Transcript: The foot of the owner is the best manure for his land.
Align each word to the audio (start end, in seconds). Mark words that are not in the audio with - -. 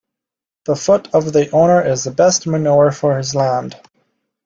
The 0.65 0.75
foot 0.75 1.13
of 1.13 1.31
the 1.31 1.51
owner 1.51 1.79
is 1.85 2.03
the 2.05 2.09
best 2.09 2.47
manure 2.47 2.89
for 2.91 3.19
his 3.19 3.35
land. 3.35 3.79